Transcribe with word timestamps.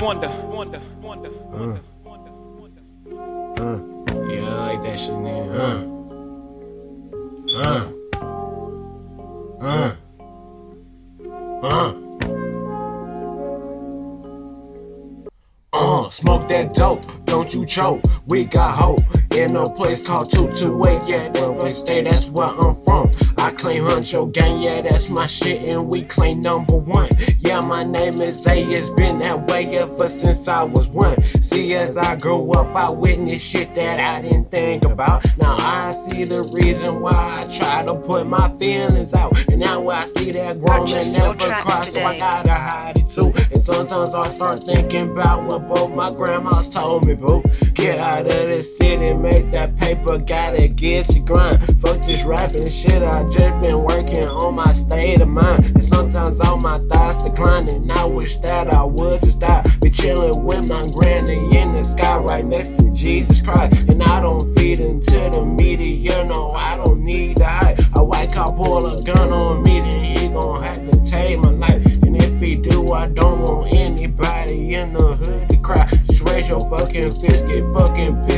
Wonder, 0.00 0.28
wonder, 0.28 0.80
wonder, 1.02 1.30
wonder, 1.30 1.80
wonder, 2.02 2.32
wonder. 2.56 2.82
Yeah, 4.32 4.48
I 4.48 4.72
like 4.72 4.82
that 4.82 4.98
shit. 4.98 5.12
Uh. 5.14 6.00
Smoke 16.10 16.48
that 16.48 16.74
dope, 16.74 17.04
don't 17.24 17.54
you 17.54 17.64
choke. 17.64 18.02
We 18.26 18.44
got 18.44 18.74
hope 18.74 19.00
in 19.34 19.56
a 19.56 19.64
place 19.64 20.06
called 20.06 20.30
228. 20.30 21.08
Yeah, 21.08 21.28
that 21.28 21.62
we 21.62 21.70
stay, 21.70 22.02
that's 22.02 22.26
where 22.28 22.48
I'm 22.48 22.74
from. 22.84 23.10
Claim 23.60 23.82
Huncho 23.82 24.32
Gang, 24.32 24.62
yeah, 24.62 24.80
that's 24.80 25.10
my 25.10 25.26
shit, 25.26 25.68
and 25.68 25.92
we 25.92 26.00
claim 26.00 26.40
number 26.40 26.78
one. 26.78 27.10
Yeah, 27.40 27.60
my 27.60 27.82
name 27.82 28.16
is 28.22 28.46
A, 28.46 28.56
it's 28.56 28.88
been 28.88 29.18
that 29.18 29.48
way 29.48 29.66
ever 29.76 30.08
since 30.08 30.48
I 30.48 30.64
was 30.64 30.88
one. 30.88 31.20
See, 31.20 31.74
as 31.74 31.98
I 31.98 32.16
grew 32.16 32.52
up, 32.52 32.74
I 32.74 32.88
witnessed 32.88 33.46
shit 33.46 33.74
that 33.74 34.00
I 34.00 34.22
didn't 34.22 34.50
think 34.50 34.86
about. 34.86 35.26
Now 35.36 35.56
I 35.58 35.90
see 35.90 36.24
the 36.24 36.40
reason 36.58 37.00
why 37.00 37.12
I 37.12 37.46
try 37.48 37.84
to 37.84 37.94
put 37.96 38.26
my 38.26 38.50
feelings 38.58 39.12
out. 39.12 39.32
And 39.48 39.60
now 39.60 39.86
I 39.90 40.00
see 40.06 40.30
that 40.30 40.58
grown 40.58 40.86
your 40.86 41.04
never 41.12 41.34
tracks 41.34 41.92
so 41.92 42.02
I 42.02 42.16
gotta 42.16 42.54
hide 42.54 42.98
it 42.98 43.08
too. 43.08 43.32
And 43.50 43.58
sometimes 43.58 44.14
I 44.14 44.22
start 44.22 44.58
thinking 44.60 45.10
about 45.10 45.44
what 45.44 45.66
both 45.66 45.90
my 45.90 46.10
grandmas 46.10 46.68
told 46.68 47.06
me, 47.06 47.14
boo. 47.14 47.42
Get 47.74 47.98
out 47.98 48.20
of 48.20 48.48
the 48.48 48.62
city, 48.62 49.12
make 49.12 49.50
that 49.50 49.76
paper, 49.76 50.16
gotta 50.16 50.66
get 50.68 51.14
your 51.14 51.26
grind. 51.26 51.58
Fuck 51.80 52.00
this 52.02 52.24
rapping 52.24 52.70
shit, 52.70 53.02
I 53.02 53.24
just 53.24 53.49
been 53.62 53.82
working 53.82 54.26
on 54.26 54.54
my 54.54 54.72
state 54.72 55.20
of 55.20 55.28
mind. 55.28 55.72
And 55.74 55.84
sometimes 55.84 56.40
all 56.40 56.58
my 56.58 56.78
thoughts 56.90 57.24
declining. 57.24 57.90
I 57.90 58.04
wish 58.04 58.36
that 58.38 58.72
I 58.72 58.84
would 58.84 59.22
just 59.22 59.40
die. 59.40 59.64
Be 59.82 59.90
chilling 59.90 60.44
with 60.44 60.68
my 60.68 60.82
granny 60.96 61.56
in 61.58 61.74
the 61.74 61.84
sky 61.84 62.16
right 62.18 62.44
next 62.44 62.80
to 62.80 62.90
Jesus 62.90 63.40
Christ. 63.40 63.88
And 63.88 64.02
I 64.02 64.20
don't 64.20 64.42
feed 64.54 64.80
into 64.80 65.30
the 65.32 65.44
media, 65.44 66.24
no, 66.24 66.52
I 66.52 66.76
don't 66.76 67.02
need 67.02 67.36
to 67.38 67.44
hide. 67.44 67.80
A 67.96 68.04
white 68.04 68.32
cop 68.32 68.56
pull 68.56 68.86
a 68.86 69.02
gun 69.04 69.32
on 69.32 69.62
me, 69.62 69.80
then 69.80 70.04
he 70.04 70.28
gon' 70.28 70.62
have 70.62 70.90
to 70.90 71.00
take 71.02 71.38
my 71.40 71.50
life. 71.50 72.02
And 72.02 72.16
if 72.16 72.40
he 72.40 72.54
do, 72.54 72.86
I 72.92 73.08
don't 73.08 73.42
want 73.42 73.74
anybody 73.74 74.74
in 74.74 74.92
the 74.92 75.16
hood 75.16 75.48
to 75.50 75.56
cry. 75.58 75.86
Just 75.86 76.28
raise 76.28 76.48
your 76.48 76.60
fucking 76.60 77.10
fist, 77.20 77.46
get 77.46 77.64
fucking 77.74 78.16
pissed 78.24 78.29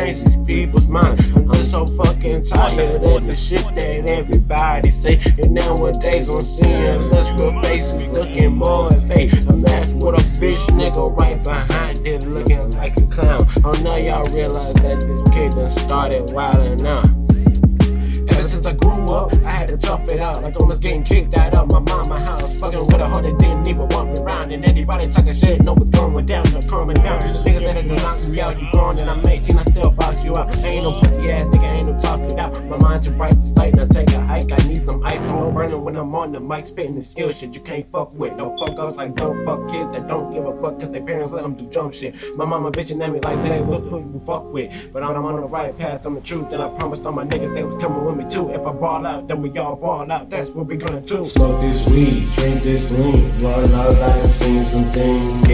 change 0.00 0.22
these 0.22 0.36
people's 0.38 0.86
minds. 0.88 1.32
I'm 1.32 1.46
just 1.48 1.70
so 1.70 1.86
fucking 1.86 2.42
tired 2.42 3.02
of 3.02 3.24
the 3.24 3.36
shit 3.36 3.64
that 3.74 4.08
everybody 4.08 4.90
say. 4.90 5.18
And 5.42 5.54
nowadays 5.54 6.28
I'm 6.30 6.42
seeing 6.42 7.10
less 7.10 7.30
real 7.40 7.60
faces 7.62 8.18
looking 8.18 8.56
more 8.56 8.90
fake. 9.08 9.32
I'm 9.48 9.64
asked 9.66 9.96
with 9.96 10.18
a 10.18 10.24
bitch 10.40 10.64
nigga 10.78 11.16
right 11.18 11.42
behind 11.42 12.06
it 12.06 12.26
looking 12.26 12.70
like 12.72 12.96
a 12.96 13.06
clown. 13.06 13.42
Oh 13.64 13.72
now 13.82 13.96
y'all 13.96 14.24
realize 14.34 14.74
that 14.74 15.00
this 15.00 15.22
kid 15.32 15.52
done 15.52 15.68
started 15.68 16.28
wildin' 16.28 16.84
out. 16.84 17.08
Ever 18.30 18.44
since 18.44 18.66
I 18.66 18.72
grew 18.72 19.04
up, 19.12 19.32
I 19.44 19.50
had 19.50 19.68
to 19.68 19.76
tough 19.76 20.08
it 20.08 20.20
out. 20.20 20.42
Like 20.42 20.58
almost 20.60 20.82
getting 20.82 21.02
kicked 21.02 21.36
out 21.36 21.56
of 21.56 21.70
my 21.72 21.80
mama 21.80 22.22
house. 22.22 22.60
Fucking 22.60 22.86
with 22.86 23.00
a 23.00 23.08
heart 23.08 23.24
that 23.24 23.38
didn't 23.38 23.68
even 23.68 23.88
want 23.88 24.12
me 24.12 24.22
around. 24.22 24.52
And 24.52 24.64
anybody 24.68 25.08
talking 25.08 25.32
shit 25.32 25.62
know 25.62 25.74
what's 25.74 25.90
going 25.90 26.24
down. 26.26 26.46
I'm 26.54 26.62
calming 26.62 26.96
down. 26.96 27.20
They 27.90 28.02
knock 28.02 28.28
me. 28.28 28.40
You 28.60 28.70
grown 28.72 28.98
and 29.00 29.10
I'm 29.10 29.26
18, 29.26 29.58
I 29.58 29.62
still 29.62 29.90
box 29.90 30.24
you 30.24 30.36
out. 30.36 30.54
Ain't 30.64 30.84
no 30.84 30.90
pussy 30.90 31.30
ass 31.32 31.46
nigga, 31.46 31.62
ain't 31.62 31.86
no 31.86 31.98
talking 31.98 32.38
out. 32.38 32.64
My 32.64 32.78
mind 32.78 33.04
too 33.04 33.14
bright 33.14 33.34
to 33.34 33.40
sight. 33.40 33.74
Now 33.74 33.82
take 33.82 34.10
a 34.12 34.20
hike. 34.20 34.52
I 34.52 34.56
need 34.66 34.76
some 34.76 35.04
ice. 35.04 35.20
Don't 35.20 35.54
burning 35.54 35.82
when 35.82 35.96
I'm 35.96 36.14
on 36.14 36.32
the 36.32 36.40
mic 36.40 36.66
spitting 36.66 36.96
the 36.96 37.04
skill 37.04 37.30
shit 37.32 37.54
you 37.54 37.60
can't 37.60 37.86
fuck 37.90 38.12
with. 38.14 38.36
Don't 38.36 38.58
fuck 38.58 38.78
ups 38.78 38.96
like 38.96 39.14
don't 39.14 39.44
fuck 39.44 39.68
kids 39.68 39.96
that 39.96 40.06
don't 40.06 40.32
give 40.32 40.46
a 40.46 40.60
fuck 40.60 40.78
cause 40.78 40.90
their 40.90 41.02
parents 41.02 41.32
let 41.32 41.42
them 41.42 41.54
do 41.54 41.66
jump 41.68 41.92
shit. 41.92 42.14
My 42.36 42.44
mama 42.44 42.70
bitching 42.70 43.02
at 43.02 43.12
me 43.12 43.20
like 43.20 43.38
say 43.38 43.60
look 43.62 43.84
who 43.84 43.98
you 43.98 44.20
fuck 44.20 44.52
with. 44.52 44.90
But 44.92 45.02
I'm 45.02 45.24
on 45.24 45.36
the 45.36 45.42
right 45.42 45.76
path, 45.76 46.06
I'm 46.06 46.14
the 46.14 46.20
truth. 46.20 46.52
And 46.52 46.62
I 46.62 46.68
promised 46.68 47.04
all 47.04 47.12
my 47.12 47.24
niggas 47.24 47.54
they 47.54 47.64
was 47.64 47.76
coming 47.76 48.04
with 48.04 48.16
me 48.16 48.28
too. 48.28 48.50
If 48.50 48.66
I 48.66 48.72
ball 48.72 49.06
out, 49.06 49.28
then 49.28 49.42
we 49.42 49.50
all 49.58 49.76
ball 49.76 50.10
out. 50.10 50.30
That's 50.30 50.50
what 50.50 50.66
we 50.66 50.76
gonna 50.76 51.00
do. 51.00 51.24
Smoke 51.24 51.60
this 51.60 51.88
weed, 51.90 52.30
drink 52.32 52.62
this 52.62 52.92
lean. 52.96 53.38
Lord 53.38 53.70
knows 53.70 53.94
I 53.96 54.08
done 54.08 54.24
seen 54.26 54.58
some 54.60 54.90
things. 54.90 55.49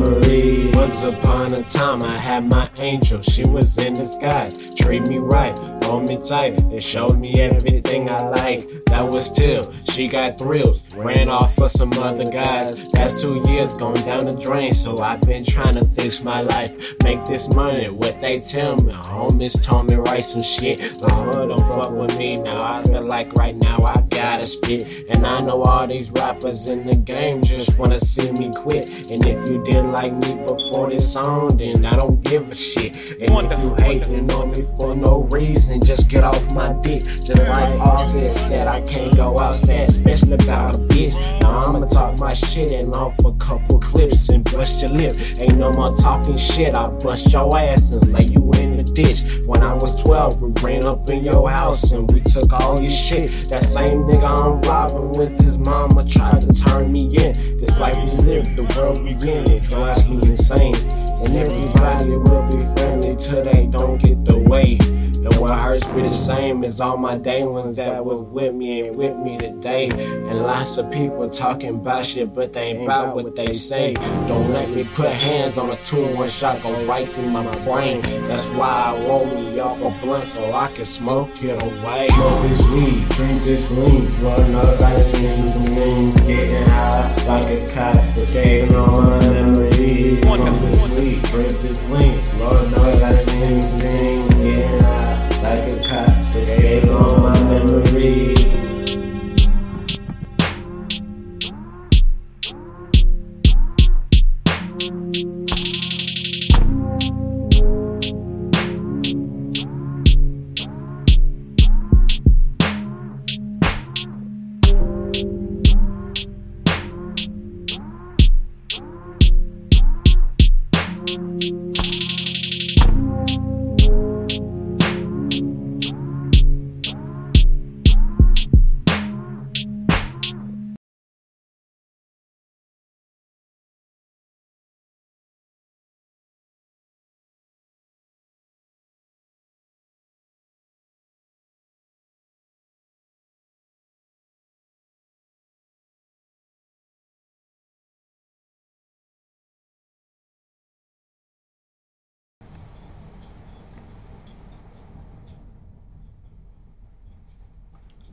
Memories. 0.00 0.49
Once 0.90 1.04
upon 1.04 1.54
a 1.54 1.62
time, 1.62 2.02
I 2.02 2.16
had 2.16 2.50
my 2.50 2.68
angel. 2.80 3.22
She 3.22 3.48
was 3.48 3.78
in 3.78 3.92
disguise. 3.92 4.74
Treat 4.74 5.06
me 5.06 5.18
right, 5.18 5.56
hold 5.84 6.08
me 6.08 6.16
tight, 6.16 6.60
and 6.64 6.82
showed 6.82 7.16
me 7.16 7.40
everything 7.40 8.10
I 8.10 8.18
like. 8.24 8.66
That 8.86 9.04
was 9.04 9.30
till 9.30 9.62
she 9.84 10.08
got 10.08 10.40
thrills. 10.40 10.96
Ran 10.96 11.28
off 11.28 11.54
for 11.54 11.68
some 11.68 11.92
other 11.92 12.24
guys. 12.24 12.90
That's 12.90 13.22
two 13.22 13.40
years 13.48 13.74
going 13.74 14.02
down 14.02 14.24
the 14.24 14.34
drain. 14.34 14.72
So 14.72 14.98
I've 14.98 15.20
been 15.20 15.44
trying 15.44 15.74
to 15.74 15.84
fix 15.84 16.24
my 16.24 16.40
life. 16.40 16.94
Make 17.04 17.24
this 17.24 17.54
money, 17.54 17.88
what 17.88 18.18
they 18.18 18.40
tell 18.40 18.74
me. 18.78 18.92
Homies 18.92 19.64
told 19.64 19.90
me 19.90 19.96
write 19.96 20.24
some 20.24 20.42
shit. 20.42 20.78
The 20.78 21.08
hood 21.14 21.50
don't 21.50 21.68
fuck 21.68 21.92
with 21.92 22.18
me 22.18 22.40
now. 22.40 22.58
I 22.58 22.82
feel 22.82 23.06
like 23.06 23.32
right 23.34 23.54
now 23.54 23.84
I 23.84 24.00
gotta 24.08 24.44
spit. 24.44 25.04
And 25.08 25.24
I 25.24 25.38
know 25.44 25.62
all 25.62 25.86
these 25.86 26.10
rappers 26.10 26.68
in 26.68 26.84
the 26.84 26.96
game 26.96 27.42
just 27.42 27.78
wanna 27.78 28.00
see 28.00 28.32
me 28.32 28.50
quit. 28.56 28.82
And 29.12 29.24
if 29.24 29.48
you 29.48 29.62
didn't 29.62 29.92
like 29.92 30.12
me 30.14 30.34
before 30.44 30.79
this 30.88 31.12
song, 31.12 31.48
then 31.56 31.84
I 31.84 31.96
don't 31.96 32.22
give 32.24 32.50
a 32.50 32.56
shit. 32.56 32.96
And 33.20 33.52
if 33.52 33.58
you 33.58 33.74
hating 33.80 34.30
on 34.32 34.50
me 34.50 34.62
for 34.78 34.94
no 34.94 35.22
reason, 35.30 35.80
just 35.80 36.08
get 36.08 36.24
off 36.24 36.54
my 36.54 36.66
dick. 36.82 37.00
Just 37.02 37.36
like 37.36 37.78
Offset 37.80 38.32
said, 38.32 38.66
I 38.66 38.80
can't 38.82 39.14
go 39.16 39.38
outside, 39.38 39.88
especially 39.88 40.34
about 40.34 40.78
a 40.78 40.80
bitch. 40.82 41.14
Now 41.40 41.64
I'ma 41.64 41.86
talk 41.86 42.18
my 42.20 42.32
shit 42.32 42.72
and 42.72 42.94
off 42.94 43.18
a 43.24 43.32
couple 43.34 43.78
clips 43.80 44.28
and 44.28 44.44
bust 44.44 44.82
your 44.82 44.92
lip. 44.92 45.12
Ain't 45.40 45.58
no 45.58 45.72
more 45.72 45.94
talking 45.96 46.36
shit, 46.36 46.74
I 46.74 46.88
bust 46.88 47.32
your 47.32 47.56
ass 47.58 47.90
and 47.90 48.06
lay 48.12 48.24
you 48.24 48.50
in 48.54 48.69
ditch. 48.92 49.40
When 49.46 49.62
I 49.62 49.74
was 49.74 50.02
12, 50.02 50.40
we 50.42 50.50
ran 50.62 50.84
up 50.84 51.08
in 51.08 51.24
your 51.24 51.48
house 51.48 51.92
and 51.92 52.10
we 52.12 52.20
took 52.20 52.52
all 52.52 52.80
your 52.80 52.90
shit. 52.90 53.30
That 53.50 53.64
same 53.64 54.04
nigga 54.04 54.28
I'm 54.28 54.60
robbing 54.62 55.12
with 55.18 55.40
his 55.42 55.58
mama 55.58 56.04
tried 56.04 56.40
to 56.42 56.52
turn 56.52 56.92
me 56.92 57.04
in. 57.16 57.32
This 57.58 57.78
life 57.80 57.96
we 57.96 58.10
live, 58.26 58.44
the 58.56 58.64
world 58.76 59.02
we 59.02 59.12
in, 59.28 59.50
it 59.50 59.62
drives 59.64 60.08
me 60.08 60.16
insane. 60.28 60.74
And 60.74 61.30
everybody 61.36 62.16
will 62.16 62.46
be 62.48 62.60
friendly 62.74 63.16
till 63.16 63.44
they 63.44 63.66
don't 63.66 64.00
get 64.02 64.24
the 64.24 64.38
way. 64.38 64.78
And 65.22 65.36
what 65.36 65.50
hurts 65.50 65.86
me 65.92 66.00
the 66.02 66.08
same 66.08 66.64
as 66.64 66.80
all 66.80 66.96
my 66.96 67.16
day 67.18 67.44
ones 67.44 67.76
that 67.76 68.02
were 68.02 68.16
with 68.16 68.54
me 68.54 68.86
and 68.86 68.96
with 68.96 69.14
me 69.18 69.36
today. 69.36 69.90
And 69.90 70.42
lots 70.42 70.78
of 70.78 70.90
people 70.90 71.28
talking 71.28 71.74
about 71.76 72.06
shit, 72.06 72.32
but 72.32 72.54
they 72.54 72.70
ain't 72.70 72.84
about 72.84 73.14
what 73.14 73.36
they 73.36 73.52
say. 73.52 73.94
Don't 74.26 74.50
let 74.50 74.70
me 74.70 74.84
put 74.94 75.10
hands 75.10 75.58
on 75.58 75.70
a 75.70 75.76
two 75.76 76.02
in 76.04 76.16
one 76.16 76.26
shot, 76.28 76.62
go 76.62 76.72
right 76.86 77.06
through 77.06 77.28
my 77.28 77.44
brain. 77.66 78.00
That's 78.28 78.46
why 78.48 78.94
I 78.96 79.06
roll 79.06 79.26
me 79.26 79.60
up 79.60 79.76
a 79.76 79.90
blunt 80.00 80.26
so 80.26 80.54
I 80.54 80.68
can 80.68 80.86
smoke 80.86 81.30
it 81.42 81.60
away. 81.60 82.08
Smoke 82.08 82.42
this 82.42 82.70
weed, 82.70 83.08
drink 83.10 83.42
this 83.42 83.70
lean. 83.76 84.10
Lord 84.22 84.48
knows 84.48 84.82
I 84.82 84.94
done 84.94 85.04
seen 85.04 85.48
some 85.48 85.64
things. 85.64 86.20
Getting 86.20 86.66
high 86.68 87.14
like 87.26 87.46
a 87.46 87.66
kite, 87.66 88.16
escaping 88.16 88.74
all 88.74 89.02
my 89.02 89.18
memories. 89.20 90.69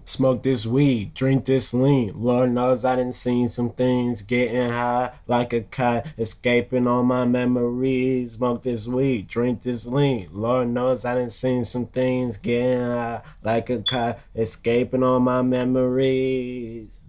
Smoke 0.09 0.41
this 0.41 0.65
weed, 0.65 1.13
drink 1.13 1.43
this 1.43 1.73
lean. 1.73 2.13
Lord 2.15 2.53
knows 2.53 2.85
I 2.85 2.95
done 2.95 3.11
seen 3.11 3.49
some 3.49 3.71
things. 3.71 4.21
Getting 4.21 4.69
high 4.69 5.11
like 5.27 5.51
a 5.51 5.63
kite, 5.63 6.05
escaping 6.17 6.87
all 6.87 7.03
my 7.03 7.25
memories. 7.25 8.35
Smoke 8.35 8.63
this 8.63 8.87
weed, 8.87 9.27
drink 9.27 9.63
this 9.63 9.85
lean. 9.85 10.29
Lord 10.31 10.69
knows 10.69 11.03
I 11.03 11.15
done 11.15 11.29
seen 11.29 11.65
some 11.65 11.87
things. 11.87 12.37
Getting 12.37 12.79
high 12.79 13.21
like 13.43 13.69
a 13.69 13.81
kite, 13.81 14.19
escaping 14.33 15.03
all 15.03 15.19
my 15.19 15.41
memories. 15.41 17.01